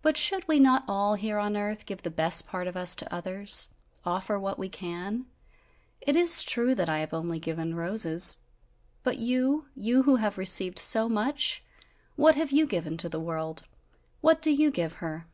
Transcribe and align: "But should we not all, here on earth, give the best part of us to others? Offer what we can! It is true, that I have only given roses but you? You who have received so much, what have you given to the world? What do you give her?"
"But 0.00 0.16
should 0.16 0.48
we 0.48 0.58
not 0.58 0.84
all, 0.88 1.12
here 1.14 1.38
on 1.38 1.58
earth, 1.58 1.84
give 1.84 2.00
the 2.00 2.10
best 2.10 2.46
part 2.46 2.66
of 2.66 2.74
us 2.74 2.96
to 2.96 3.14
others? 3.14 3.68
Offer 4.02 4.38
what 4.40 4.58
we 4.58 4.70
can! 4.70 5.26
It 6.00 6.16
is 6.16 6.42
true, 6.42 6.74
that 6.74 6.88
I 6.88 7.00
have 7.00 7.12
only 7.12 7.38
given 7.38 7.74
roses 7.74 8.38
but 9.02 9.18
you? 9.18 9.66
You 9.74 10.04
who 10.04 10.16
have 10.16 10.38
received 10.38 10.78
so 10.78 11.06
much, 11.06 11.62
what 12.14 12.36
have 12.36 12.50
you 12.50 12.66
given 12.66 12.96
to 12.96 13.10
the 13.10 13.20
world? 13.20 13.64
What 14.22 14.40
do 14.40 14.50
you 14.50 14.70
give 14.70 14.94
her?" 15.04 15.26